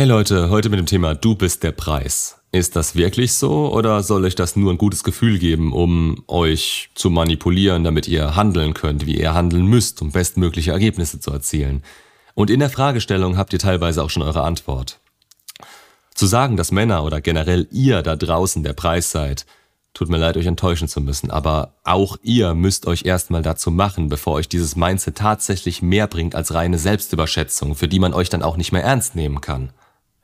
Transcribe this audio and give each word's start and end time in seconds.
Hey 0.00 0.08
Leute, 0.08 0.48
heute 0.48 0.70
mit 0.70 0.78
dem 0.78 0.86
Thema 0.86 1.14
Du 1.14 1.34
bist 1.34 1.62
der 1.62 1.72
Preis. 1.72 2.38
Ist 2.52 2.74
das 2.74 2.94
wirklich 2.94 3.34
so 3.34 3.70
oder 3.70 4.02
soll 4.02 4.24
euch 4.24 4.34
das 4.34 4.56
nur 4.56 4.72
ein 4.72 4.78
gutes 4.78 5.04
Gefühl 5.04 5.38
geben, 5.38 5.74
um 5.74 6.24
euch 6.26 6.88
zu 6.94 7.10
manipulieren, 7.10 7.84
damit 7.84 8.08
ihr 8.08 8.34
handeln 8.34 8.72
könnt, 8.72 9.04
wie 9.04 9.20
ihr 9.20 9.34
handeln 9.34 9.66
müsst, 9.66 10.00
um 10.00 10.10
bestmögliche 10.10 10.70
Ergebnisse 10.70 11.20
zu 11.20 11.30
erzielen? 11.30 11.82
Und 12.32 12.48
in 12.48 12.60
der 12.60 12.70
Fragestellung 12.70 13.36
habt 13.36 13.52
ihr 13.52 13.58
teilweise 13.58 14.02
auch 14.02 14.08
schon 14.08 14.22
eure 14.22 14.42
Antwort. 14.42 15.00
Zu 16.14 16.24
sagen, 16.24 16.56
dass 16.56 16.72
Männer 16.72 17.04
oder 17.04 17.20
generell 17.20 17.68
ihr 17.70 18.00
da 18.00 18.16
draußen 18.16 18.62
der 18.62 18.72
Preis 18.72 19.10
seid, 19.10 19.44
tut 19.92 20.08
mir 20.08 20.16
leid, 20.16 20.38
euch 20.38 20.46
enttäuschen 20.46 20.88
zu 20.88 21.02
müssen, 21.02 21.30
aber 21.30 21.74
auch 21.84 22.16
ihr 22.22 22.54
müsst 22.54 22.86
euch 22.86 23.04
erstmal 23.04 23.42
dazu 23.42 23.70
machen, 23.70 24.08
bevor 24.08 24.32
euch 24.32 24.48
dieses 24.48 24.76
Mindset 24.76 25.18
tatsächlich 25.18 25.82
mehr 25.82 26.06
bringt 26.06 26.34
als 26.34 26.54
reine 26.54 26.78
Selbstüberschätzung, 26.78 27.74
für 27.74 27.86
die 27.86 27.98
man 27.98 28.14
euch 28.14 28.30
dann 28.30 28.42
auch 28.42 28.56
nicht 28.56 28.72
mehr 28.72 28.82
ernst 28.82 29.14
nehmen 29.14 29.42
kann. 29.42 29.74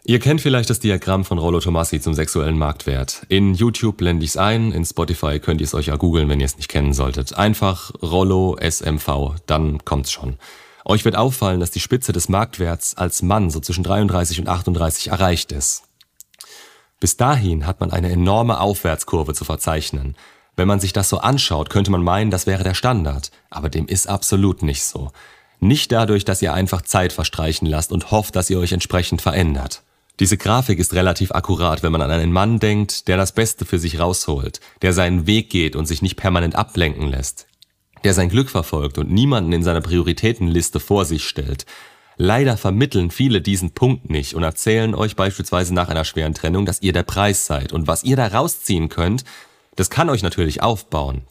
Ihr 0.09 0.21
kennt 0.21 0.41
vielleicht 0.41 0.71
das 0.71 0.79
Diagramm 0.79 1.25
von 1.25 1.37
Rollo 1.39 1.59
Tomassi 1.59 2.01
zum 2.01 2.15
sexuellen 2.15 2.57
Marktwert. 2.57 3.27
In 3.29 3.55
YouTube 3.55 3.97
blende 3.97 4.23
ich 4.23 4.31
es 4.31 4.37
ein, 4.37 4.71
in 4.71 4.85
Spotify 4.85 5.41
könnt 5.41 5.61
ihr 5.61 5.65
es 5.65 5.75
euch 5.75 5.87
ja 5.87 5.97
googeln, 5.97 6.29
wenn 6.29 6.39
ihr 6.39 6.47
es 6.47 6.57
nicht 6.57 6.69
kennen 6.69 6.93
solltet. 6.93 7.37
Einfach 7.37 7.91
Rollo 8.01 8.57
SMV, 8.57 9.35
dann 9.47 9.85
kommt's 9.85 10.13
schon. 10.13 10.37
Euch 10.85 11.05
wird 11.05 11.17
auffallen, 11.17 11.59
dass 11.59 11.73
die 11.73 11.81
Spitze 11.81 12.13
des 12.13 12.29
Marktwerts 12.29 12.97
als 12.97 13.23
Mann 13.23 13.51
so 13.51 13.59
zwischen 13.59 13.83
33 13.83 14.39
und 14.39 14.49
38 14.49 15.09
erreicht 15.09 15.51
ist. 15.51 15.83
Bis 17.01 17.17
dahin 17.17 17.67
hat 17.67 17.81
man 17.81 17.91
eine 17.91 18.13
enorme 18.13 18.61
Aufwärtskurve 18.61 19.35
zu 19.35 19.45
verzeichnen. 19.45 20.15
Wenn 20.55 20.69
man 20.69 20.79
sich 20.79 20.93
das 20.93 21.09
so 21.09 21.19
anschaut, 21.19 21.69
könnte 21.69 21.91
man 21.91 22.05
meinen, 22.05 22.31
das 22.31 22.47
wäre 22.47 22.63
der 22.63 22.75
Standard, 22.75 23.33
aber 23.51 23.71
dem 23.71 23.89
ist 23.89 24.09
absolut 24.09 24.63
nicht 24.63 24.85
so. 24.85 25.11
Nicht 25.59 25.91
dadurch, 25.91 26.25
dass 26.25 26.43
ihr 26.43 26.55
einfach 26.55 26.83
Zeit 26.83 27.13
verstreichen 27.13 27.67
lasst 27.67 27.91
und 27.91 28.13
hofft, 28.13 28.37
dass 28.37 28.51
ihr 28.51 28.61
euch 28.61 28.71
entsprechend 28.71 29.21
verändert. 29.21 29.83
Diese 30.19 30.39
Grafik 30.39 30.79
ist 30.79 30.95
relativ 30.95 31.33
akkurat, 31.33 31.83
wenn 31.83 31.93
man 31.93 32.01
an 32.01 32.11
einen 32.11 32.33
Mann 32.33 32.59
denkt, 32.59 33.07
der 33.07 33.19
das 33.19 33.33
Beste 33.33 33.67
für 33.67 33.79
sich 33.79 33.99
rausholt, 33.99 34.61
der 34.81 34.95
seinen 34.95 35.27
Weg 35.27 35.51
geht 35.51 35.77
und 35.77 35.87
sich 35.87 36.01
nicht 36.01 36.17
permanent 36.17 36.57
ablenken 36.57 37.09
lässt, 37.09 37.47
der 38.03 38.15
sein 38.15 38.31
Glück 38.31 38.49
verfolgt 38.49 38.97
und 38.97 39.11
niemanden 39.11 39.53
in 39.53 39.63
seiner 39.63 39.83
Prioritätenliste 39.83 40.81
vor 40.81 41.05
sich 41.05 41.29
stellt. 41.29 41.67
Leider 42.17 42.57
vermitteln 42.57 43.11
viele 43.11 43.43
diesen 43.43 43.73
Punkt 43.73 44.09
nicht 44.09 44.35
und 44.35 44.43
erzählen 44.43 44.95
euch 44.95 45.17
beispielsweise 45.17 45.75
nach 45.75 45.91
einer 45.91 46.05
schweren 46.05 46.33
Trennung, 46.33 46.65
dass 46.65 46.81
ihr 46.81 46.95
der 46.95 47.03
Preis 47.03 47.45
seid 47.45 47.75
und 47.75 47.87
was 47.87 48.05
ihr 48.05 48.17
da 48.17 48.27
rausziehen 48.27 48.89
könnt, 48.89 49.25
das 49.75 49.91
kann 49.91 50.09
euch 50.09 50.23
natürlich 50.23 50.63
aufbauen. 50.63 51.27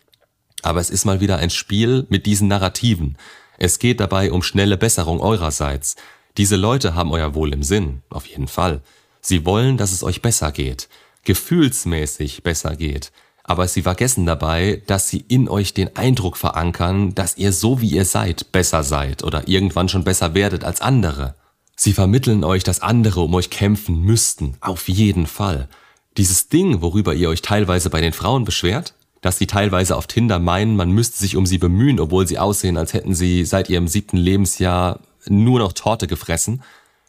Aber 0.62 0.80
es 0.80 0.92
ist 0.92 1.06
mal 1.06 1.22
wieder 1.22 1.38
ein 1.38 1.50
Spiel 1.50 2.06
mit 2.10 2.28
diesen 2.28 2.48
Narrativen. 2.48 3.18
Es 3.58 3.80
geht 3.80 4.00
dabei 4.00 4.32
um 4.32 4.44
schnelle 4.44 4.78
Besserung 4.78 5.22
eurerseits. 5.22 5.96
Diese 6.38 6.58
Leute 6.58 6.96
haben 6.96 7.12
euer 7.12 7.34
Wohl 7.34 7.54
im 7.54 7.64
Sinn, 7.64 8.02
auf 8.10 8.26
jeden 8.26 8.48
Fall. 8.48 8.82
Sie 9.22 9.46
wollen, 9.46 9.78
dass 9.78 9.92
es 9.92 10.04
euch 10.04 10.22
besser 10.22 10.52
geht, 10.52 10.90
gefühlsmäßig 11.24 12.44
besser 12.44 12.76
geht. 12.76 13.12
Aber 13.44 13.68
sie 13.68 13.84
vergessen 13.84 14.26
dabei, 14.26 14.82
dass 14.88 15.08
sie 15.08 15.24
in 15.28 15.48
euch 15.48 15.74
den 15.74 15.96
Eindruck 15.96 16.36
verankern, 16.36 17.16
dass 17.16 17.38
ihr 17.38 17.54
so 17.54 17.80
wie 17.80 17.90
ihr 17.90 18.06
seid 18.06 18.52
besser 18.52 18.84
seid 18.84 19.24
oder 19.24 19.48
irgendwann 19.48 19.88
schon 19.88 20.04
besser 20.04 20.34
werdet 20.34 20.64
als 20.64 20.82
andere. 20.82 21.36
Sie 21.76 21.94
vermitteln 21.94 22.44
euch, 22.44 22.64
dass 22.64 22.82
andere 22.82 23.22
um 23.22 23.34
euch 23.34 23.50
kämpfen 23.50 24.02
müssten, 24.02 24.58
auf 24.62 24.90
jeden 24.90 25.28
Fall. 25.28 25.70
Dieses 26.18 26.48
Ding, 26.50 26.82
worüber 26.82 27.14
ihr 27.14 27.30
euch 27.30 27.42
teilweise 27.42 27.90
bei 27.90 28.02
den 28.02 28.14
Frauen 28.14 28.46
beschwert, 28.46 28.94
dass 29.22 29.38
sie 29.38 29.48
teilweise 29.48 29.96
auf 29.96 30.08
Tinder 30.08 30.40
meinen, 30.40 30.76
man 30.76 30.92
müsste 30.92 31.18
sich 31.18 31.36
um 31.36 31.46
sie 31.46 31.58
bemühen, 31.58 32.00
obwohl 32.00 32.28
sie 32.28 32.40
aussehen, 32.40 32.78
als 32.78 32.94
hätten 32.94 33.14
sie 33.14 33.46
seit 33.46 33.70
ihrem 33.70 33.88
siebten 33.88 34.18
Lebensjahr 34.18 35.00
nur 35.30 35.60
noch 35.60 35.74
Torte 35.74 36.08
gefressen. 36.08 36.64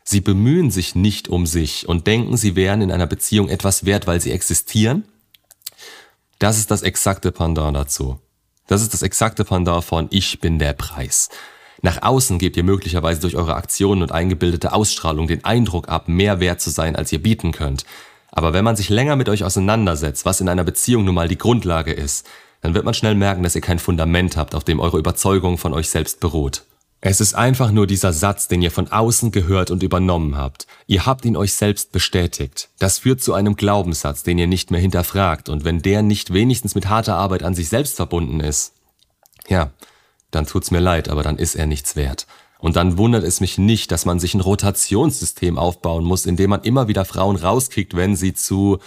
Sie 0.04 0.20
bemühen 0.20 0.70
sich 0.70 0.94
nicht 0.94 1.28
um 1.28 1.46
sich 1.46 1.88
und 1.88 2.06
denken, 2.06 2.36
sie 2.36 2.54
wären 2.54 2.80
in 2.80 2.92
einer 2.92 3.06
Beziehung 3.06 3.48
etwas 3.48 3.84
wert, 3.84 4.06
weil 4.06 4.20
sie 4.20 4.30
existieren. 4.30 5.04
Das 6.38 6.58
ist 6.58 6.70
das 6.70 6.82
exakte 6.82 7.32
Pendant 7.32 7.76
dazu. 7.76 8.20
Das 8.66 8.82
ist 8.82 8.92
das 8.92 9.02
exakte 9.02 9.44
Pendant 9.44 9.84
von 9.84 10.08
Ich 10.10 10.40
bin 10.40 10.58
der 10.58 10.74
Preis. 10.74 11.28
Nach 11.82 12.02
außen 12.02 12.38
gebt 12.38 12.56
ihr 12.56 12.64
möglicherweise 12.64 13.20
durch 13.20 13.36
eure 13.36 13.54
Aktionen 13.54 14.02
und 14.02 14.12
eingebildete 14.12 14.72
Ausstrahlung 14.72 15.26
den 15.26 15.44
Eindruck 15.44 15.88
ab, 15.88 16.08
mehr 16.08 16.40
wert 16.40 16.60
zu 16.60 16.70
sein, 16.70 16.96
als 16.96 17.12
ihr 17.12 17.22
bieten 17.22 17.52
könnt. 17.52 17.84
Aber 18.30 18.52
wenn 18.52 18.64
man 18.64 18.76
sich 18.76 18.88
länger 18.88 19.16
mit 19.16 19.28
euch 19.28 19.44
auseinandersetzt, 19.44 20.24
was 20.24 20.40
in 20.40 20.48
einer 20.48 20.64
Beziehung 20.64 21.04
nun 21.04 21.14
mal 21.14 21.28
die 21.28 21.38
Grundlage 21.38 21.92
ist, 21.92 22.26
dann 22.60 22.74
wird 22.74 22.84
man 22.84 22.94
schnell 22.94 23.14
merken, 23.14 23.42
dass 23.42 23.54
ihr 23.54 23.60
kein 23.60 23.78
Fundament 23.78 24.36
habt, 24.36 24.54
auf 24.54 24.64
dem 24.64 24.80
eure 24.80 24.98
Überzeugung 24.98 25.58
von 25.58 25.72
euch 25.72 25.88
selbst 25.88 26.20
beruht. 26.20 26.64
Es 27.08 27.20
ist 27.20 27.34
einfach 27.34 27.70
nur 27.70 27.86
dieser 27.86 28.12
Satz, 28.12 28.48
den 28.48 28.62
ihr 28.62 28.72
von 28.72 28.90
außen 28.90 29.30
gehört 29.30 29.70
und 29.70 29.84
übernommen 29.84 30.36
habt. 30.36 30.66
Ihr 30.88 31.06
habt 31.06 31.24
ihn 31.24 31.36
euch 31.36 31.52
selbst 31.52 31.92
bestätigt. 31.92 32.68
Das 32.80 32.98
führt 32.98 33.22
zu 33.22 33.32
einem 33.32 33.54
Glaubenssatz, 33.54 34.24
den 34.24 34.38
ihr 34.38 34.48
nicht 34.48 34.72
mehr 34.72 34.80
hinterfragt. 34.80 35.48
Und 35.48 35.64
wenn 35.64 35.82
der 35.82 36.02
nicht 36.02 36.32
wenigstens 36.32 36.74
mit 36.74 36.88
harter 36.88 37.14
Arbeit 37.14 37.44
an 37.44 37.54
sich 37.54 37.68
selbst 37.68 37.94
verbunden 37.94 38.40
ist, 38.40 38.72
ja, 39.46 39.70
dann 40.32 40.46
tut's 40.46 40.72
mir 40.72 40.80
leid, 40.80 41.08
aber 41.08 41.22
dann 41.22 41.38
ist 41.38 41.54
er 41.54 41.66
nichts 41.66 41.94
wert. 41.94 42.26
Und 42.58 42.74
dann 42.74 42.98
wundert 42.98 43.22
es 43.22 43.40
mich 43.40 43.56
nicht, 43.56 43.92
dass 43.92 44.04
man 44.04 44.18
sich 44.18 44.34
ein 44.34 44.40
Rotationssystem 44.40 45.58
aufbauen 45.58 46.02
muss, 46.02 46.26
in 46.26 46.34
dem 46.34 46.50
man 46.50 46.62
immer 46.62 46.88
wieder 46.88 47.04
Frauen 47.04 47.36
rauskickt, 47.36 47.94
wenn 47.94 48.16
sie 48.16 48.34
zu, 48.34 48.80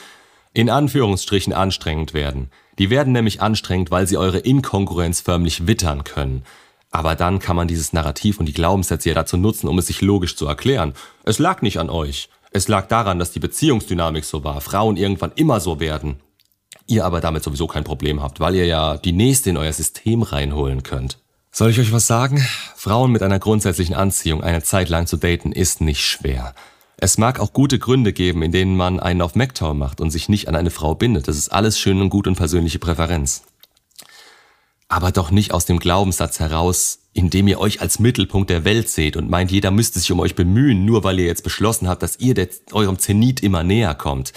in 0.51 0.69
Anführungsstrichen, 0.69 1.53
anstrengend 1.53 2.13
werden. 2.13 2.51
Die 2.79 2.89
werden 2.89 3.13
nämlich 3.13 3.41
anstrengend, 3.41 3.91
weil 3.91 4.07
sie 4.07 4.17
eure 4.17 4.39
Inkongruenz 4.39 5.21
förmlich 5.21 5.67
wittern 5.67 6.03
können. 6.03 6.43
Aber 6.91 7.15
dann 7.15 7.39
kann 7.39 7.55
man 7.55 7.67
dieses 7.67 7.93
Narrativ 7.93 8.39
und 8.39 8.47
die 8.47 8.53
Glaubenssätze 8.53 9.09
ja 9.09 9.15
dazu 9.15 9.37
nutzen, 9.37 9.67
um 9.67 9.77
es 9.77 9.87
sich 9.87 10.01
logisch 10.01 10.35
zu 10.35 10.47
erklären. 10.47 10.93
Es 11.23 11.39
lag 11.39 11.61
nicht 11.61 11.79
an 11.79 11.89
euch. 11.89 12.29
Es 12.51 12.67
lag 12.67 12.87
daran, 12.87 13.19
dass 13.19 13.31
die 13.31 13.39
Beziehungsdynamik 13.39 14.25
so 14.25 14.43
war, 14.43 14.59
Frauen 14.61 14.97
irgendwann 14.97 15.31
immer 15.35 15.59
so 15.59 15.79
werden. 15.79 16.19
Ihr 16.87 17.05
aber 17.05 17.21
damit 17.21 17.43
sowieso 17.43 17.67
kein 17.67 17.83
Problem 17.83 18.23
habt, 18.23 18.39
weil 18.39 18.55
ihr 18.55 18.65
ja 18.65 18.97
die 18.97 19.11
nächste 19.11 19.51
in 19.51 19.57
euer 19.57 19.71
System 19.71 20.23
reinholen 20.23 20.81
könnt. 20.81 21.19
Soll 21.51 21.69
ich 21.69 21.79
euch 21.79 21.91
was 21.91 22.07
sagen? 22.07 22.43
Frauen 22.75 23.11
mit 23.11 23.21
einer 23.21 23.37
grundsätzlichen 23.37 23.93
Anziehung 23.93 24.43
eine 24.43 24.63
Zeit 24.63 24.89
lang 24.89 25.05
zu 25.05 25.17
daten 25.17 25.51
ist 25.51 25.81
nicht 25.81 26.03
schwer. 26.03 26.55
Es 26.97 27.19
mag 27.19 27.39
auch 27.39 27.53
gute 27.53 27.77
Gründe 27.77 28.13
geben, 28.13 28.41
in 28.41 28.51
denen 28.51 28.75
man 28.75 28.99
einen 28.99 29.21
auf 29.21 29.35
MacTow 29.35 29.75
macht 29.75 30.01
und 30.01 30.09
sich 30.09 30.27
nicht 30.27 30.47
an 30.47 30.55
eine 30.55 30.71
Frau 30.71 30.95
bindet. 30.95 31.27
Das 31.27 31.37
ist 31.37 31.49
alles 31.49 31.79
schön 31.79 32.01
und 32.01 32.09
gut 32.09 32.27
und 32.27 32.35
persönliche 32.35 32.79
Präferenz 32.79 33.43
aber 34.89 35.11
doch 35.11 35.29
nicht 35.29 35.53
aus 35.53 35.65
dem 35.65 35.79
Glaubenssatz 35.79 36.39
heraus, 36.39 36.99
indem 37.13 37.47
ihr 37.47 37.59
euch 37.59 37.79
als 37.79 37.99
Mittelpunkt 37.99 38.49
der 38.49 38.65
Welt 38.65 38.89
seht 38.89 39.15
und 39.15 39.29
meint, 39.29 39.51
jeder 39.51 39.71
müsste 39.71 39.99
sich 39.99 40.11
um 40.11 40.19
euch 40.19 40.35
bemühen, 40.35 40.83
nur 40.83 41.03
weil 41.03 41.19
ihr 41.19 41.25
jetzt 41.25 41.43
beschlossen 41.43 41.87
habt, 41.87 42.01
dass 42.01 42.19
ihr 42.19 42.33
der, 42.33 42.49
eurem 42.71 42.97
Zenit 42.97 43.41
immer 43.41 43.63
näher 43.63 43.93
kommt. 43.93 44.33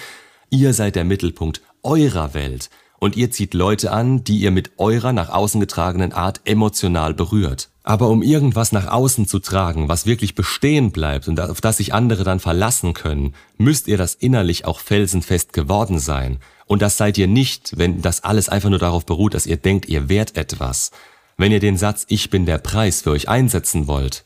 Ihr 0.50 0.74
seid 0.74 0.94
der 0.94 1.04
Mittelpunkt 1.04 1.62
eurer 1.82 2.34
Welt 2.34 2.68
und 2.98 3.16
ihr 3.16 3.30
zieht 3.30 3.54
Leute 3.54 3.90
an, 3.90 4.24
die 4.24 4.38
ihr 4.38 4.50
mit 4.50 4.72
eurer 4.78 5.12
nach 5.12 5.30
außen 5.30 5.58
getragenen 5.58 6.12
Art 6.12 6.42
emotional 6.44 7.14
berührt. 7.14 7.71
Aber 7.84 8.08
um 8.10 8.22
irgendwas 8.22 8.70
nach 8.70 8.86
außen 8.86 9.26
zu 9.26 9.40
tragen, 9.40 9.88
was 9.88 10.06
wirklich 10.06 10.34
bestehen 10.34 10.92
bleibt 10.92 11.26
und 11.26 11.40
auf 11.40 11.60
das 11.60 11.78
sich 11.78 11.92
andere 11.92 12.22
dann 12.22 12.38
verlassen 12.38 12.94
können, 12.94 13.34
müsst 13.58 13.88
ihr 13.88 13.98
das 13.98 14.14
innerlich 14.14 14.64
auch 14.66 14.78
felsenfest 14.78 15.52
geworden 15.52 15.98
sein. 15.98 16.38
Und 16.66 16.80
das 16.80 16.96
seid 16.96 17.18
ihr 17.18 17.26
nicht, 17.26 17.76
wenn 17.76 18.00
das 18.00 18.22
alles 18.22 18.48
einfach 18.48 18.70
nur 18.70 18.78
darauf 18.78 19.04
beruht, 19.04 19.34
dass 19.34 19.46
ihr 19.46 19.56
denkt, 19.56 19.88
ihr 19.88 20.08
wert 20.08 20.36
etwas. 20.36 20.92
Wenn 21.36 21.50
ihr 21.50 21.60
den 21.60 21.76
Satz 21.76 22.06
Ich 22.08 22.30
bin 22.30 22.46
der 22.46 22.58
Preis 22.58 23.02
für 23.02 23.10
euch 23.10 23.28
einsetzen 23.28 23.88
wollt, 23.88 24.24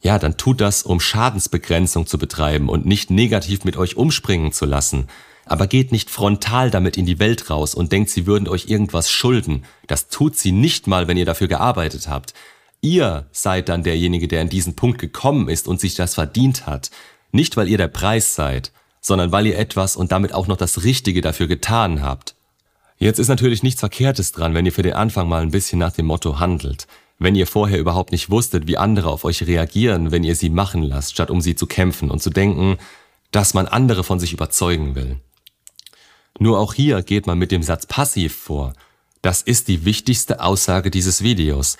ja, 0.00 0.18
dann 0.18 0.36
tut 0.36 0.60
das, 0.60 0.82
um 0.82 1.00
Schadensbegrenzung 1.00 2.06
zu 2.06 2.18
betreiben 2.18 2.68
und 2.68 2.84
nicht 2.84 3.10
negativ 3.10 3.64
mit 3.64 3.78
euch 3.78 3.96
umspringen 3.96 4.52
zu 4.52 4.66
lassen. 4.66 5.08
Aber 5.46 5.66
geht 5.66 5.92
nicht 5.92 6.10
frontal 6.10 6.70
damit 6.70 6.96
in 6.96 7.06
die 7.06 7.18
Welt 7.18 7.50
raus 7.50 7.74
und 7.74 7.92
denkt, 7.92 8.10
sie 8.10 8.26
würden 8.26 8.48
euch 8.48 8.66
irgendwas 8.68 9.10
schulden. 9.10 9.64
Das 9.86 10.08
tut 10.08 10.36
sie 10.36 10.52
nicht 10.52 10.86
mal, 10.86 11.06
wenn 11.08 11.16
ihr 11.16 11.26
dafür 11.26 11.48
gearbeitet 11.48 12.08
habt. 12.08 12.34
Ihr 12.80 13.26
seid 13.32 13.68
dann 13.68 13.82
derjenige, 13.82 14.28
der 14.28 14.42
in 14.42 14.48
diesen 14.48 14.76
Punkt 14.76 14.98
gekommen 14.98 15.48
ist 15.48 15.68
und 15.68 15.80
sich 15.80 15.94
das 15.94 16.14
verdient 16.14 16.66
hat. 16.66 16.90
Nicht, 17.32 17.56
weil 17.56 17.68
ihr 17.68 17.78
der 17.78 17.88
Preis 17.88 18.34
seid, 18.34 18.72
sondern 19.00 19.32
weil 19.32 19.46
ihr 19.46 19.58
etwas 19.58 19.96
und 19.96 20.12
damit 20.12 20.32
auch 20.32 20.46
noch 20.46 20.56
das 20.56 20.84
Richtige 20.84 21.20
dafür 21.20 21.46
getan 21.46 22.02
habt. 22.02 22.34
Jetzt 22.98 23.18
ist 23.18 23.28
natürlich 23.28 23.62
nichts 23.62 23.80
Verkehrtes 23.80 24.32
dran, 24.32 24.54
wenn 24.54 24.66
ihr 24.66 24.72
für 24.72 24.82
den 24.82 24.94
Anfang 24.94 25.28
mal 25.28 25.42
ein 25.42 25.50
bisschen 25.50 25.78
nach 25.78 25.92
dem 25.92 26.06
Motto 26.06 26.38
handelt. 26.38 26.86
Wenn 27.18 27.34
ihr 27.34 27.46
vorher 27.46 27.78
überhaupt 27.78 28.12
nicht 28.12 28.30
wusstet, 28.30 28.66
wie 28.66 28.78
andere 28.78 29.10
auf 29.10 29.24
euch 29.24 29.46
reagieren, 29.46 30.10
wenn 30.10 30.24
ihr 30.24 30.36
sie 30.36 30.50
machen 30.50 30.82
lasst, 30.82 31.12
statt 31.12 31.30
um 31.30 31.40
sie 31.40 31.54
zu 31.54 31.66
kämpfen 31.66 32.10
und 32.10 32.22
zu 32.22 32.30
denken, 32.30 32.78
dass 33.30 33.54
man 33.54 33.66
andere 33.66 34.04
von 34.04 34.20
sich 34.20 34.32
überzeugen 34.32 34.94
will. 34.94 35.16
Nur 36.38 36.58
auch 36.58 36.74
hier 36.74 37.02
geht 37.02 37.26
man 37.26 37.38
mit 37.38 37.52
dem 37.52 37.62
Satz 37.62 37.86
passiv 37.86 38.34
vor. 38.34 38.72
Das 39.22 39.42
ist 39.42 39.68
die 39.68 39.84
wichtigste 39.84 40.42
Aussage 40.42 40.90
dieses 40.90 41.22
Videos. 41.22 41.76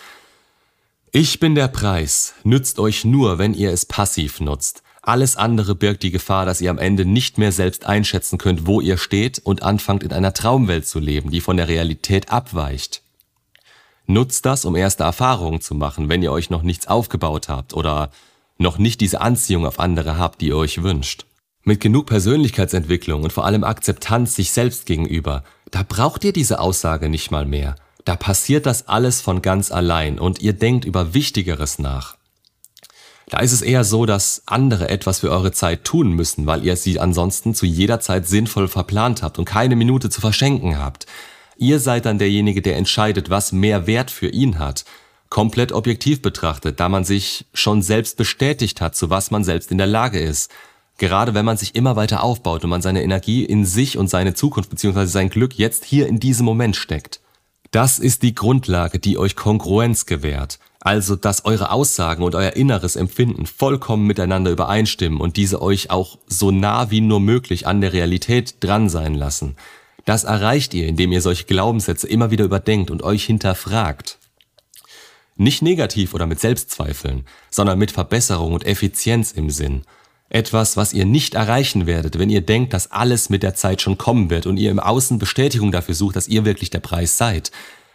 Ich 1.12 1.38
bin 1.38 1.54
der 1.54 1.68
Preis, 1.68 2.34
nützt 2.42 2.78
euch 2.78 3.04
nur, 3.04 3.38
wenn 3.38 3.54
ihr 3.54 3.70
es 3.70 3.86
passiv 3.86 4.40
nutzt. 4.40 4.82
Alles 5.02 5.36
andere 5.36 5.74
birgt 5.74 6.02
die 6.02 6.10
Gefahr, 6.10 6.46
dass 6.46 6.62
ihr 6.62 6.70
am 6.70 6.78
Ende 6.78 7.04
nicht 7.04 7.36
mehr 7.36 7.52
selbst 7.52 7.84
einschätzen 7.84 8.38
könnt, 8.38 8.66
wo 8.66 8.80
ihr 8.80 8.96
steht 8.96 9.38
und 9.44 9.62
anfangt 9.62 10.02
in 10.02 10.12
einer 10.12 10.32
Traumwelt 10.32 10.88
zu 10.88 10.98
leben, 10.98 11.30
die 11.30 11.42
von 11.42 11.58
der 11.58 11.68
Realität 11.68 12.30
abweicht. 12.30 13.02
Nutzt 14.06 14.46
das, 14.46 14.64
um 14.64 14.76
erste 14.76 15.04
Erfahrungen 15.04 15.60
zu 15.60 15.74
machen, 15.74 16.08
wenn 16.08 16.22
ihr 16.22 16.32
euch 16.32 16.48
noch 16.48 16.62
nichts 16.62 16.86
aufgebaut 16.86 17.48
habt 17.48 17.74
oder 17.74 18.10
noch 18.56 18.78
nicht 18.78 19.00
diese 19.00 19.20
Anziehung 19.20 19.66
auf 19.66 19.78
andere 19.78 20.18
habt, 20.18 20.40
die 20.40 20.48
ihr 20.48 20.56
euch 20.56 20.82
wünscht. 20.82 21.26
Mit 21.66 21.80
genug 21.80 22.06
Persönlichkeitsentwicklung 22.06 23.22
und 23.22 23.32
vor 23.32 23.46
allem 23.46 23.64
Akzeptanz 23.64 24.36
sich 24.36 24.52
selbst 24.52 24.84
gegenüber, 24.84 25.44
da 25.70 25.82
braucht 25.82 26.22
ihr 26.24 26.34
diese 26.34 26.60
Aussage 26.60 27.08
nicht 27.08 27.30
mal 27.30 27.46
mehr. 27.46 27.76
Da 28.04 28.16
passiert 28.16 28.66
das 28.66 28.86
alles 28.86 29.22
von 29.22 29.40
ganz 29.40 29.72
allein 29.72 30.18
und 30.18 30.42
ihr 30.42 30.52
denkt 30.52 30.84
über 30.84 31.14
Wichtigeres 31.14 31.78
nach. 31.78 32.16
Da 33.30 33.38
ist 33.38 33.52
es 33.52 33.62
eher 33.62 33.84
so, 33.84 34.04
dass 34.04 34.42
andere 34.44 34.90
etwas 34.90 35.20
für 35.20 35.30
eure 35.30 35.52
Zeit 35.52 35.84
tun 35.84 36.12
müssen, 36.12 36.44
weil 36.46 36.64
ihr 36.66 36.76
sie 36.76 37.00
ansonsten 37.00 37.54
zu 37.54 37.64
jeder 37.64 37.98
Zeit 37.98 38.28
sinnvoll 38.28 38.68
verplant 38.68 39.22
habt 39.22 39.38
und 39.38 39.46
keine 39.46 39.74
Minute 39.74 40.10
zu 40.10 40.20
verschenken 40.20 40.78
habt. 40.78 41.06
Ihr 41.56 41.80
seid 41.80 42.04
dann 42.04 42.18
derjenige, 42.18 42.60
der 42.60 42.76
entscheidet, 42.76 43.30
was 43.30 43.52
mehr 43.52 43.86
Wert 43.86 44.10
für 44.10 44.28
ihn 44.28 44.58
hat. 44.58 44.84
Komplett 45.30 45.72
objektiv 45.72 46.20
betrachtet, 46.20 46.78
da 46.78 46.90
man 46.90 47.04
sich 47.04 47.46
schon 47.54 47.80
selbst 47.80 48.18
bestätigt 48.18 48.82
hat, 48.82 48.94
zu 48.94 49.08
was 49.08 49.30
man 49.30 49.44
selbst 49.44 49.70
in 49.70 49.78
der 49.78 49.86
Lage 49.86 50.20
ist. 50.20 50.50
Gerade 50.98 51.34
wenn 51.34 51.44
man 51.44 51.56
sich 51.56 51.74
immer 51.74 51.96
weiter 51.96 52.22
aufbaut 52.22 52.64
und 52.64 52.70
man 52.70 52.82
seine 52.82 53.02
Energie 53.02 53.44
in 53.44 53.64
sich 53.64 53.98
und 53.98 54.08
seine 54.08 54.34
Zukunft 54.34 54.70
bzw. 54.70 55.06
sein 55.06 55.30
Glück 55.30 55.54
jetzt 55.54 55.84
hier 55.84 56.06
in 56.06 56.20
diesem 56.20 56.46
Moment 56.46 56.76
steckt. 56.76 57.20
Das 57.72 57.98
ist 57.98 58.22
die 58.22 58.34
Grundlage, 58.34 59.00
die 59.00 59.18
euch 59.18 59.34
Kongruenz 59.34 60.06
gewährt. 60.06 60.60
Also, 60.78 61.16
dass 61.16 61.44
eure 61.44 61.72
Aussagen 61.72 62.22
und 62.22 62.34
euer 62.34 62.52
inneres 62.52 62.94
Empfinden 62.94 63.46
vollkommen 63.46 64.06
miteinander 64.06 64.50
übereinstimmen 64.50 65.20
und 65.20 65.36
diese 65.36 65.60
euch 65.60 65.90
auch 65.90 66.18
so 66.28 66.50
nah 66.50 66.90
wie 66.90 67.00
nur 67.00 67.20
möglich 67.20 67.66
an 67.66 67.80
der 67.80 67.92
Realität 67.92 68.56
dran 68.60 68.88
sein 68.88 69.14
lassen. 69.14 69.56
Das 70.04 70.24
erreicht 70.24 70.74
ihr, 70.74 70.86
indem 70.86 71.10
ihr 71.10 71.22
solche 71.22 71.46
Glaubenssätze 71.46 72.06
immer 72.06 72.30
wieder 72.30 72.44
überdenkt 72.44 72.90
und 72.90 73.02
euch 73.02 73.24
hinterfragt. 73.24 74.18
Nicht 75.36 75.62
negativ 75.62 76.14
oder 76.14 76.26
mit 76.26 76.38
Selbstzweifeln, 76.38 77.24
sondern 77.50 77.78
mit 77.78 77.90
Verbesserung 77.90 78.52
und 78.52 78.66
Effizienz 78.66 79.32
im 79.32 79.50
Sinn. 79.50 79.82
Etwas, 80.30 80.76
was 80.76 80.92
ihr 80.92 81.04
nicht 81.04 81.34
erreichen 81.34 81.86
werdet, 81.86 82.18
wenn 82.18 82.30
ihr 82.30 82.40
denkt, 82.40 82.72
dass 82.72 82.90
alles 82.90 83.30
mit 83.30 83.42
der 83.42 83.54
Zeit 83.54 83.82
schon 83.82 83.98
kommen 83.98 84.30
wird 84.30 84.46
und 84.46 84.56
ihr 84.56 84.70
im 84.70 84.80
Außen 84.80 85.18
Bestätigung 85.18 85.70
dafür 85.70 85.94
sucht, 85.94 86.16
dass 86.16 86.28
ihr 86.28 86.44
wirklich 86.44 86.70
der 86.70 86.80
Preis 86.80 87.16
seid. 87.16 87.52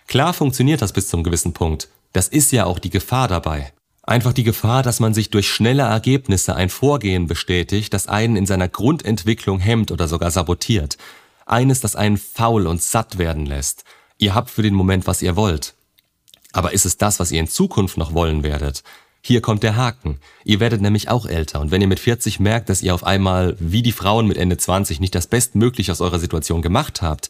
Klar 0.07 0.33
funktioniert 0.33 0.81
das 0.81 0.93
bis 0.93 1.07
zum 1.07 1.23
gewissen 1.23 1.53
Punkt. 1.53 1.89
Das 2.13 2.27
ist 2.27 2.51
ja 2.51 2.65
auch 2.65 2.79
die 2.79 2.89
Gefahr 2.89 3.27
dabei. 3.27 3.73
Einfach 4.03 4.33
die 4.33 4.43
Gefahr, 4.43 4.81
dass 4.81 4.99
man 4.99 5.13
sich 5.13 5.29
durch 5.29 5.47
schnelle 5.47 5.83
Ergebnisse 5.83 6.55
ein 6.55 6.69
Vorgehen 6.69 7.27
bestätigt, 7.27 7.93
das 7.93 8.07
einen 8.07 8.35
in 8.35 8.47
seiner 8.47 8.67
Grundentwicklung 8.67 9.59
hemmt 9.59 9.91
oder 9.91 10.07
sogar 10.07 10.31
sabotiert. 10.31 10.97
Eines, 11.45 11.81
das 11.81 11.95
einen 11.95 12.17
faul 12.17 12.65
und 12.65 12.81
satt 12.81 13.17
werden 13.17 13.45
lässt. 13.45 13.83
Ihr 14.17 14.33
habt 14.33 14.49
für 14.49 14.63
den 14.63 14.73
Moment, 14.73 15.05
was 15.05 15.21
ihr 15.21 15.35
wollt. 15.35 15.75
Aber 16.53 16.73
ist 16.73 16.85
es 16.85 16.97
das, 16.97 17.19
was 17.19 17.31
ihr 17.31 17.39
in 17.39 17.47
Zukunft 17.47 17.97
noch 17.97 18.13
wollen 18.13 18.41
werdet? 18.41 18.83
Hier 19.29 19.41
kommt 19.41 19.61
der 19.61 19.75
Haken. 19.75 20.17
Ihr 20.43 20.59
werdet 20.59 20.81
nämlich 20.81 21.07
auch 21.07 21.27
älter 21.27 21.59
und 21.59 21.69
wenn 21.69 21.81
ihr 21.81 21.87
mit 21.87 21.99
40 21.99 22.39
merkt, 22.39 22.67
dass 22.67 22.81
ihr 22.81 22.95
auf 22.95 23.03
einmal 23.03 23.55
wie 23.59 23.83
die 23.83 23.91
Frauen 23.91 24.25
mit 24.25 24.37
Ende 24.37 24.57
20 24.57 24.99
nicht 24.99 25.13
das 25.13 25.27
Bestmögliche 25.27 25.91
aus 25.91 26.01
eurer 26.01 26.17
Situation 26.17 26.63
gemacht 26.63 27.03
habt, 27.03 27.29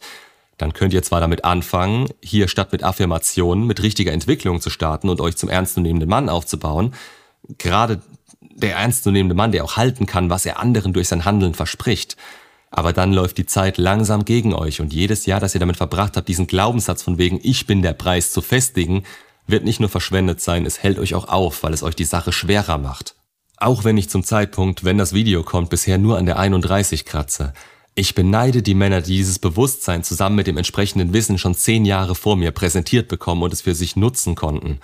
dann 0.56 0.72
könnt 0.72 0.94
ihr 0.94 1.02
zwar 1.02 1.20
damit 1.20 1.44
anfangen, 1.44 2.08
hier 2.22 2.48
statt 2.48 2.72
mit 2.72 2.82
Affirmationen 2.82 3.66
mit 3.66 3.82
richtiger 3.82 4.12
Entwicklung 4.12 4.62
zu 4.62 4.70
starten 4.70 5.10
und 5.10 5.20
euch 5.20 5.36
zum 5.36 5.50
ernstzunehmenden 5.50 6.08
Mann 6.08 6.30
aufzubauen. 6.30 6.94
Gerade 7.58 8.00
der 8.40 8.76
ernstzunehmende 8.76 9.34
Mann, 9.34 9.52
der 9.52 9.62
auch 9.62 9.76
halten 9.76 10.06
kann, 10.06 10.30
was 10.30 10.46
er 10.46 10.58
anderen 10.58 10.94
durch 10.94 11.08
sein 11.08 11.26
Handeln 11.26 11.52
verspricht. 11.52 12.16
Aber 12.70 12.94
dann 12.94 13.12
läuft 13.12 13.36
die 13.36 13.44
Zeit 13.44 13.76
langsam 13.76 14.24
gegen 14.24 14.54
euch 14.54 14.80
und 14.80 14.94
jedes 14.94 15.26
Jahr, 15.26 15.40
das 15.40 15.52
ihr 15.52 15.60
damit 15.60 15.76
verbracht 15.76 16.16
habt, 16.16 16.28
diesen 16.28 16.46
Glaubenssatz 16.46 17.02
von 17.02 17.18
wegen 17.18 17.38
Ich 17.42 17.66
bin 17.66 17.82
der 17.82 17.92
Preis 17.92 18.32
zu 18.32 18.40
festigen, 18.40 19.02
wird 19.50 19.64
nicht 19.64 19.80
nur 19.80 19.88
verschwendet 19.88 20.40
sein, 20.40 20.66
es 20.66 20.82
hält 20.82 20.98
euch 20.98 21.14
auch 21.14 21.28
auf, 21.28 21.62
weil 21.62 21.72
es 21.72 21.82
euch 21.82 21.94
die 21.94 22.04
Sache 22.04 22.32
schwerer 22.32 22.78
macht. 22.78 23.14
Auch 23.56 23.84
wenn 23.84 23.98
ich 23.98 24.08
zum 24.08 24.24
Zeitpunkt, 24.24 24.84
wenn 24.84 24.98
das 24.98 25.12
Video 25.12 25.42
kommt, 25.42 25.70
bisher 25.70 25.98
nur 25.98 26.16
an 26.16 26.26
der 26.26 26.38
31 26.38 27.04
kratze. 27.04 27.52
Ich 27.94 28.14
beneide 28.14 28.62
die 28.62 28.74
Männer, 28.74 29.02
die 29.02 29.16
dieses 29.16 29.38
Bewusstsein 29.38 30.02
zusammen 30.02 30.36
mit 30.36 30.46
dem 30.46 30.56
entsprechenden 30.56 31.12
Wissen 31.12 31.36
schon 31.36 31.54
zehn 31.54 31.84
Jahre 31.84 32.14
vor 32.14 32.36
mir 32.36 32.52
präsentiert 32.52 33.08
bekommen 33.08 33.42
und 33.42 33.52
es 33.52 33.60
für 33.60 33.74
sich 33.74 33.96
nutzen 33.96 34.34
konnten. 34.34 34.80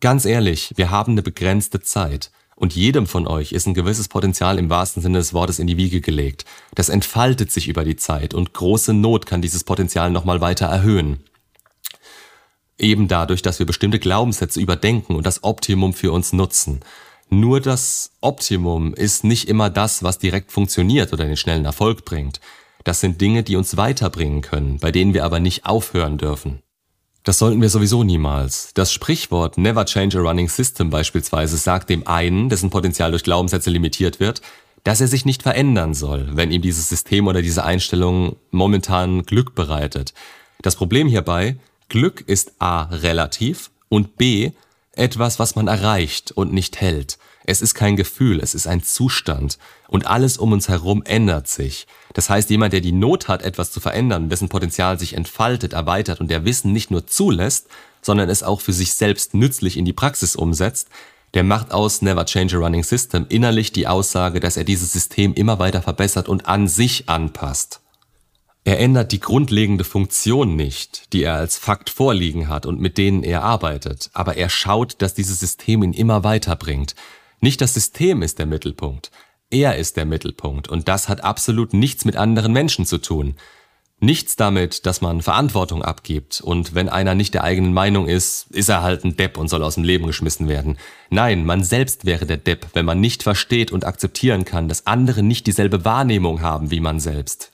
Ganz 0.00 0.24
ehrlich, 0.24 0.72
wir 0.74 0.90
haben 0.90 1.12
eine 1.12 1.22
begrenzte 1.22 1.80
Zeit. 1.80 2.32
Und 2.56 2.74
jedem 2.74 3.06
von 3.06 3.26
euch 3.26 3.52
ist 3.52 3.66
ein 3.66 3.74
gewisses 3.74 4.08
Potenzial 4.08 4.58
im 4.58 4.70
wahrsten 4.70 5.02
Sinne 5.02 5.18
des 5.18 5.32
Wortes 5.34 5.58
in 5.58 5.66
die 5.66 5.76
Wiege 5.76 6.00
gelegt. 6.00 6.44
Das 6.74 6.88
entfaltet 6.88 7.50
sich 7.50 7.68
über 7.68 7.84
die 7.84 7.96
Zeit 7.96 8.34
und 8.34 8.52
große 8.52 8.94
Not 8.94 9.26
kann 9.26 9.42
dieses 9.42 9.64
Potenzial 9.64 10.10
nochmal 10.10 10.40
weiter 10.40 10.66
erhöhen. 10.66 11.20
Eben 12.78 13.08
dadurch, 13.08 13.42
dass 13.42 13.58
wir 13.58 13.66
bestimmte 13.66 13.98
Glaubenssätze 13.98 14.60
überdenken 14.60 15.14
und 15.14 15.26
das 15.26 15.44
Optimum 15.44 15.92
für 15.92 16.12
uns 16.12 16.32
nutzen. 16.32 16.80
Nur 17.30 17.60
das 17.60 18.12
Optimum 18.20 18.92
ist 18.94 19.24
nicht 19.24 19.48
immer 19.48 19.70
das, 19.70 20.02
was 20.02 20.18
direkt 20.18 20.52
funktioniert 20.52 21.12
oder 21.12 21.24
den 21.24 21.36
schnellen 21.36 21.64
Erfolg 21.64 22.04
bringt. 22.04 22.40
Das 22.84 23.00
sind 23.00 23.20
Dinge, 23.20 23.42
die 23.42 23.56
uns 23.56 23.76
weiterbringen 23.76 24.42
können, 24.42 24.78
bei 24.78 24.90
denen 24.90 25.14
wir 25.14 25.24
aber 25.24 25.40
nicht 25.40 25.64
aufhören 25.64 26.18
dürfen. 26.18 26.62
Das 27.24 27.38
sollten 27.38 27.62
wir 27.62 27.68
sowieso 27.68 28.02
niemals. 28.02 28.72
Das 28.74 28.92
Sprichwort 28.92 29.56
Never 29.56 29.86
Change 29.86 30.18
a 30.18 30.22
Running 30.22 30.48
System 30.48 30.90
beispielsweise 30.90 31.56
sagt 31.56 31.88
dem 31.88 32.06
einen, 32.08 32.48
dessen 32.48 32.70
Potenzial 32.70 33.12
durch 33.12 33.22
Glaubenssätze 33.22 33.70
limitiert 33.70 34.18
wird, 34.18 34.42
dass 34.82 35.00
er 35.00 35.06
sich 35.06 35.24
nicht 35.24 35.44
verändern 35.44 35.94
soll, 35.94 36.28
wenn 36.32 36.50
ihm 36.50 36.62
dieses 36.62 36.88
System 36.88 37.28
oder 37.28 37.40
diese 37.40 37.64
Einstellung 37.64 38.36
momentan 38.50 39.22
Glück 39.22 39.54
bereitet. 39.54 40.12
Das 40.60 40.74
Problem 40.74 41.06
hierbei, 41.06 41.56
Glück 41.92 42.24
ist 42.26 42.54
A 42.58 42.84
relativ 42.84 43.70
und 43.90 44.16
B 44.16 44.52
etwas, 44.92 45.38
was 45.38 45.56
man 45.56 45.68
erreicht 45.68 46.32
und 46.32 46.50
nicht 46.50 46.80
hält. 46.80 47.18
Es 47.44 47.60
ist 47.60 47.74
kein 47.74 47.96
Gefühl, 47.96 48.40
es 48.40 48.54
ist 48.54 48.66
ein 48.66 48.82
Zustand. 48.82 49.58
Und 49.88 50.06
alles 50.06 50.38
um 50.38 50.52
uns 50.52 50.70
herum 50.70 51.02
ändert 51.04 51.48
sich. 51.48 51.86
Das 52.14 52.30
heißt, 52.30 52.48
jemand, 52.48 52.72
der 52.72 52.80
die 52.80 52.92
Not 52.92 53.28
hat, 53.28 53.42
etwas 53.42 53.72
zu 53.72 53.78
verändern, 53.78 54.30
dessen 54.30 54.48
Potenzial 54.48 54.98
sich 54.98 55.12
entfaltet, 55.12 55.74
erweitert 55.74 56.18
und 56.22 56.30
der 56.30 56.46
Wissen 56.46 56.72
nicht 56.72 56.90
nur 56.90 57.06
zulässt, 57.06 57.66
sondern 58.00 58.30
es 58.30 58.42
auch 58.42 58.62
für 58.62 58.72
sich 58.72 58.94
selbst 58.94 59.34
nützlich 59.34 59.76
in 59.76 59.84
die 59.84 59.92
Praxis 59.92 60.34
umsetzt, 60.34 60.88
der 61.34 61.44
macht 61.44 61.72
aus 61.72 62.00
Never 62.00 62.24
Change 62.24 62.56
a 62.56 62.60
Running 62.60 62.84
System 62.84 63.26
innerlich 63.28 63.70
die 63.70 63.86
Aussage, 63.86 64.40
dass 64.40 64.56
er 64.56 64.64
dieses 64.64 64.94
System 64.94 65.34
immer 65.34 65.58
weiter 65.58 65.82
verbessert 65.82 66.30
und 66.30 66.46
an 66.46 66.68
sich 66.68 67.10
anpasst. 67.10 67.81
Er 68.64 68.78
ändert 68.78 69.10
die 69.10 69.18
grundlegende 69.18 69.82
Funktion 69.82 70.54
nicht, 70.54 71.12
die 71.12 71.24
er 71.24 71.34
als 71.34 71.58
Fakt 71.58 71.90
vorliegen 71.90 72.48
hat 72.48 72.64
und 72.64 72.80
mit 72.80 72.96
denen 72.96 73.24
er 73.24 73.42
arbeitet, 73.42 74.10
aber 74.12 74.36
er 74.36 74.48
schaut, 74.48 75.02
dass 75.02 75.14
dieses 75.14 75.40
System 75.40 75.82
ihn 75.82 75.92
immer 75.92 76.22
weiterbringt. 76.22 76.94
Nicht 77.40 77.60
das 77.60 77.74
System 77.74 78.22
ist 78.22 78.38
der 78.38 78.46
Mittelpunkt, 78.46 79.10
er 79.50 79.76
ist 79.76 79.96
der 79.96 80.04
Mittelpunkt 80.04 80.68
und 80.68 80.86
das 80.86 81.08
hat 81.08 81.24
absolut 81.24 81.74
nichts 81.74 82.04
mit 82.04 82.16
anderen 82.16 82.52
Menschen 82.52 82.86
zu 82.86 82.98
tun. 82.98 83.34
Nichts 83.98 84.34
damit, 84.34 84.86
dass 84.86 85.00
man 85.00 85.22
Verantwortung 85.22 85.82
abgibt 85.82 86.40
und 86.40 86.74
wenn 86.74 86.88
einer 86.88 87.14
nicht 87.14 87.34
der 87.34 87.44
eigenen 87.44 87.72
Meinung 87.72 88.08
ist, 88.08 88.46
ist 88.50 88.68
er 88.68 88.82
halt 88.82 89.04
ein 89.04 89.16
Depp 89.16 89.38
und 89.38 89.48
soll 89.48 89.62
aus 89.62 89.74
dem 89.74 89.84
Leben 89.84 90.06
geschmissen 90.06 90.48
werden. 90.48 90.76
Nein, 91.10 91.44
man 91.44 91.64
selbst 91.64 92.04
wäre 92.04 92.26
der 92.26 92.36
Depp, 92.36 92.66
wenn 92.74 92.84
man 92.84 93.00
nicht 93.00 93.24
versteht 93.24 93.72
und 93.72 93.84
akzeptieren 93.84 94.44
kann, 94.44 94.68
dass 94.68 94.86
andere 94.86 95.22
nicht 95.22 95.46
dieselbe 95.46 95.84
Wahrnehmung 95.84 96.40
haben 96.40 96.70
wie 96.70 96.80
man 96.80 96.98
selbst. 96.98 97.51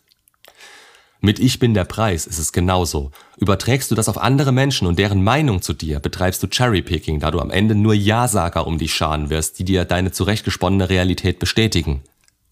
Mit 1.20 1.40
Ich 1.40 1.58
bin 1.58 1.74
der 1.74 1.84
Preis 1.84 2.26
ist 2.26 2.38
es 2.38 2.52
genauso. 2.52 3.10
Überträgst 3.38 3.90
du 3.90 3.96
das 3.96 4.08
auf 4.08 4.18
andere 4.18 4.52
Menschen 4.52 4.86
und 4.86 5.00
deren 5.00 5.24
Meinung 5.24 5.62
zu 5.62 5.72
dir, 5.72 5.98
betreibst 5.98 6.40
du 6.44 6.46
Cherrypicking, 6.46 7.18
da 7.18 7.32
du 7.32 7.40
am 7.40 7.50
Ende 7.50 7.74
nur 7.74 7.92
Ja-Sager 7.92 8.68
um 8.68 8.78
dich 8.78 8.94
scharen 8.94 9.28
wirst, 9.28 9.58
die 9.58 9.64
dir 9.64 9.84
deine 9.84 10.12
zurechtgesponnene 10.12 10.88
Realität 10.88 11.40
bestätigen. 11.40 12.04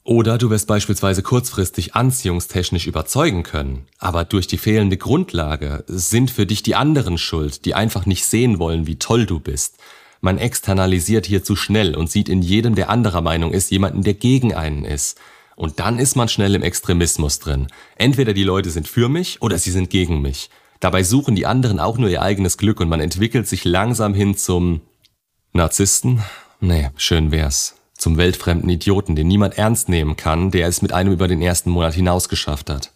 Oder 0.02 0.36
du 0.36 0.50
wirst 0.50 0.66
beispielsweise 0.66 1.22
kurzfristig 1.22 1.94
anziehungstechnisch 1.94 2.88
überzeugen 2.88 3.44
können, 3.44 3.86
aber 3.98 4.24
durch 4.24 4.48
die 4.48 4.58
fehlende 4.58 4.96
Grundlage 4.96 5.84
sind 5.86 6.32
für 6.32 6.46
dich 6.46 6.64
die 6.64 6.74
anderen 6.74 7.18
schuld, 7.18 7.64
die 7.64 7.74
einfach 7.74 8.04
nicht 8.04 8.24
sehen 8.24 8.58
wollen, 8.58 8.88
wie 8.88 8.98
toll 8.98 9.26
du 9.26 9.38
bist. 9.38 9.76
Man 10.20 10.38
externalisiert 10.38 11.26
hier 11.26 11.44
zu 11.44 11.54
schnell 11.54 11.94
und 11.94 12.10
sieht 12.10 12.28
in 12.28 12.42
jedem, 12.42 12.74
der 12.74 12.90
anderer 12.90 13.20
Meinung 13.20 13.52
ist, 13.52 13.70
jemanden, 13.70 14.02
der 14.02 14.14
gegen 14.14 14.54
einen 14.54 14.84
ist. 14.84 15.20
Und 15.56 15.80
dann 15.80 15.98
ist 15.98 16.14
man 16.14 16.28
schnell 16.28 16.54
im 16.54 16.62
Extremismus 16.62 17.40
drin. 17.40 17.66
Entweder 17.96 18.34
die 18.34 18.44
Leute 18.44 18.70
sind 18.70 18.86
für 18.86 19.08
mich 19.08 19.42
oder 19.42 19.58
sie 19.58 19.70
sind 19.72 19.90
gegen 19.90 20.22
mich. 20.22 20.50
Dabei 20.80 21.02
suchen 21.02 21.34
die 21.34 21.46
anderen 21.46 21.80
auch 21.80 21.98
nur 21.98 22.10
ihr 22.10 22.22
eigenes 22.22 22.58
Glück 22.58 22.78
und 22.80 22.88
man 22.88 23.00
entwickelt 23.00 23.48
sich 23.48 23.64
langsam 23.64 24.14
hin 24.14 24.36
zum 24.36 24.82
Narzissten? 25.54 26.22
Nee, 26.60 26.90
schön 26.96 27.32
wär's. 27.32 27.74
Zum 27.96 28.18
weltfremden 28.18 28.68
Idioten, 28.68 29.16
den 29.16 29.26
niemand 29.26 29.56
ernst 29.56 29.88
nehmen 29.88 30.16
kann, 30.16 30.50
der 30.50 30.68
es 30.68 30.82
mit 30.82 30.92
einem 30.92 31.12
über 31.12 31.28
den 31.28 31.40
ersten 31.40 31.70
Monat 31.70 31.94
hinausgeschafft 31.94 32.68
hat. 32.68 32.92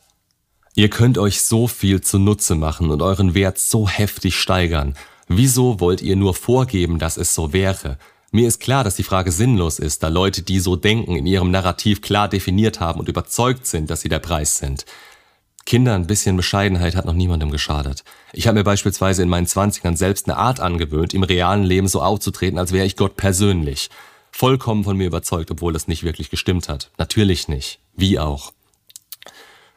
Ihr 0.75 0.91
könnt 0.91 1.17
euch 1.17 1.41
so 1.41 1.67
viel 1.67 2.03
zunutze 2.03 2.55
machen 2.55 2.91
und 2.91 3.01
euren 3.01 3.35
Wert 3.35 3.59
so 3.59 3.89
heftig 3.89 4.37
steigern. 4.37 4.95
Wieso 5.27 5.81
wollt 5.81 6.03
ihr 6.03 6.17
nur 6.17 6.35
vorgeben, 6.35 6.99
dass 6.99 7.17
es 7.17 7.35
so 7.35 7.53
wäre? 7.55 7.99
Mir 8.33 8.47
ist 8.47 8.61
klar, 8.61 8.85
dass 8.85 8.95
die 8.95 9.03
Frage 9.03 9.33
sinnlos 9.33 9.81
ist, 9.81 10.03
da 10.05 10.09
Leute, 10.09 10.43
die 10.43 10.61
so 10.61 10.77
denken, 10.77 11.17
in 11.17 11.27
ihrem 11.27 11.51
Narrativ 11.51 12.01
klar 12.01 12.29
definiert 12.29 12.79
haben 12.79 13.01
und 13.01 13.09
überzeugt 13.09 13.67
sind, 13.67 13.91
dass 13.91 14.03
sie 14.03 14.09
der 14.09 14.21
Preis 14.21 14.59
sind. 14.59 14.85
Kinder, 15.67 15.95
ein 15.95 16.07
bisschen 16.07 16.37
Bescheidenheit 16.37 16.95
hat 16.95 17.07
noch 17.07 17.15
niemandem 17.15 17.51
geschadet. 17.51 18.05
Ich 18.33 18.47
habe 18.47 18.59
mir 18.59 18.65
beispielsweise 18.65 19.23
in 19.23 19.29
meinen 19.29 19.47
Zwanzigern 19.47 19.97
selbst 19.97 20.29
eine 20.29 20.37
Art 20.37 20.61
angewöhnt, 20.61 21.13
im 21.13 21.23
realen 21.23 21.65
Leben 21.65 21.89
so 21.89 22.03
aufzutreten, 22.03 22.59
als 22.59 22.73
wäre 22.73 22.87
ich 22.87 22.97
Gott 22.97 23.17
persönlich. 23.17 23.91
vollkommen 24.33 24.85
von 24.85 24.97
mir 24.97 25.07
überzeugt, 25.07 25.51
obwohl 25.51 25.73
das 25.73 25.89
nicht 25.89 26.03
wirklich 26.03 26.31
gestimmt 26.31 26.69
hat. 26.69 26.91
Natürlich 26.99 27.49
nicht. 27.49 27.79
Wie 27.95 28.19
auch. 28.19 28.53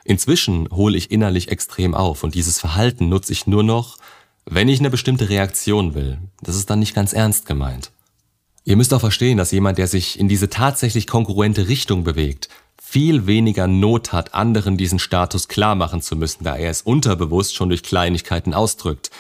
Inzwischen 0.06 0.70
hole 0.70 0.98
ich 0.98 1.12
innerlich 1.12 1.50
extrem 1.50 1.96
auf 1.96 2.24
und 2.24 2.36
dieses 2.36 2.60
Verhalten 2.60 3.10
nutze 3.10 3.34
ich 3.34 3.48
nur 3.48 3.64
noch, 3.64 3.98
wenn 4.46 4.70
ich 4.70 4.80
eine 4.80 4.90
bestimmte 4.90 5.30
Reaktion 5.30 5.96
will. 5.96 6.18
Das 6.42 6.56
ist 6.56 6.70
dann 6.70 6.80
nicht 6.80 6.94
ganz 6.94 7.14
ernst 7.14 7.46
gemeint. 7.46 7.92
Ihr 8.65 8.77
müsst 8.77 8.93
auch 8.93 9.01
verstehen, 9.01 9.38
dass 9.38 9.51
jemand, 9.51 9.77
der 9.77 9.88
sich 9.88 10.17
in 10.17 10.29
diese 10.29 10.50
tatsächlich 10.50 11.05
konkurrente 11.05 11.67
Richtung 11.67 12.05
bewegt, 12.05 12.48
viel 12.82 13.27
weniger 13.27 13.67
Not 13.67 14.13
hat, 14.13 14.34
anderen 14.34 14.77
diesen 14.77 15.00
Status 15.00 15.50
klar 15.50 15.75
machen 15.75 16.01
zu 16.01 16.15
müssen, 16.15 16.46
da 16.46 16.55
er 16.55 16.70
es 16.70 16.82
unterbewusst 16.82 17.55
schon 17.55 17.70
durch 17.70 17.84
Kleinigkeiten 17.84 18.53
ausdrückt. 18.53 19.12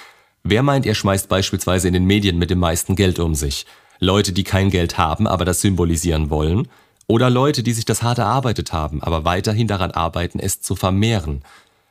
Wer 0.43 0.63
meint, 0.63 0.85
er 0.85 0.95
schmeißt 0.95 1.27
beispielsweise 1.27 1.89
in 1.89 1.93
den 1.93 2.05
Medien 2.05 2.37
mit 2.37 2.51
dem 2.51 2.59
meisten 2.59 2.95
Geld 2.95 3.19
um 3.19 3.35
sich? 3.35 3.65
Leute, 3.99 4.31
die 4.31 4.43
kein 4.43 4.69
Geld 4.69 4.97
haben, 4.97 5.27
aber 5.27 5.43
das 5.43 5.59
symbolisieren 5.59 6.29
wollen? 6.29 6.69
Oder 7.07 7.29
Leute, 7.29 7.63
die 7.63 7.73
sich 7.73 7.85
das 7.85 8.01
hart 8.01 8.19
erarbeitet 8.19 8.71
haben, 8.71 9.03
aber 9.03 9.25
weiterhin 9.25 9.67
daran 9.67 9.91
arbeiten, 9.91 10.39
es 10.39 10.61
zu 10.61 10.75
vermehren? 10.77 11.43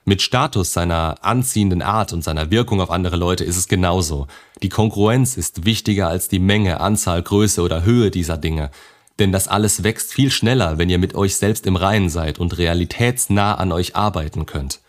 Mit 0.04 0.20
Status, 0.20 0.72
seiner 0.72 1.16
anziehenden 1.22 1.80
Art 1.80 2.12
und 2.12 2.24
seiner 2.24 2.50
Wirkung 2.50 2.80
auf 2.80 2.90
andere 2.90 3.16
Leute 3.16 3.44
ist 3.44 3.56
es 3.56 3.68
genauso. 3.68 4.26
Die 4.60 4.68
Konkurrenz 4.68 5.36
ist 5.36 5.64
wichtiger 5.64 6.08
als 6.08 6.28
die 6.28 6.40
Menge, 6.40 6.80
Anzahl, 6.80 7.22
Größe 7.22 7.62
oder 7.62 7.84
Höhe 7.84 8.10
dieser 8.10 8.36
Dinge. 8.36 8.72
Denn 9.20 9.30
das 9.30 9.46
alles 9.46 9.84
wächst 9.84 10.12
viel 10.12 10.32
schneller, 10.32 10.76
wenn 10.76 10.90
ihr 10.90 10.98
mit 10.98 11.14
euch 11.14 11.36
selbst 11.36 11.66
im 11.66 11.76
Reinen 11.76 12.08
seid 12.08 12.40
und 12.40 12.58
realitätsnah 12.58 13.54
an 13.54 13.70
euch 13.70 13.94
arbeiten 13.94 14.44
könnt. 14.44 14.80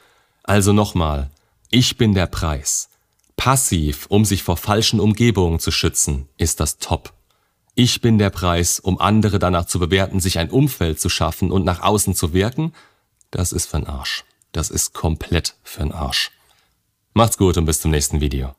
Also 0.41 0.74
nochmal, 0.74 1.29
ich 1.70 1.98
bin 1.98 2.15
der 2.15 2.27
Preis. 2.27 2.89
Passiv, 3.36 4.08
um 4.10 4.25
sich 4.25 4.41
vor 4.41 4.58
falschen 4.58 5.00
Umgebungen 5.00 5.60
zu 5.60 5.70
schützen, 5.70 6.27
ist 6.38 6.60
das 6.60 6.79
Top. 6.79 7.13
Ich 7.75 8.01
bin 8.01 8.17
der 8.17 8.29
Preis, 8.32 8.79
um 8.79 9.00
andere 9.00 9.38
danach 9.38 9.65
zu 9.65 9.77
bewerten, 9.77 10.20
sich 10.20 10.39
ein 10.39 10.50
Umfeld 10.50 11.00
zu 11.00 11.10
schaffen 11.10 11.51
und 11.51 11.65
nach 11.65 11.82
außen 11.82 12.15
zu 12.15 12.34
wirken, 12.34 12.74
das 13.29 13.51
ist 13.51 13.74
für'n 13.74 13.88
Arsch. 13.88 14.24
Das 14.54 14.70
ist 14.70 14.94
komplett 14.94 15.56
für'n 15.66 15.92
Arsch. 15.92 16.32
Macht's 17.14 17.38
gut 17.38 17.58
und 17.58 17.66
bis 17.66 17.82
zum 17.82 17.92
nächsten 17.92 18.22
Video. 18.22 18.56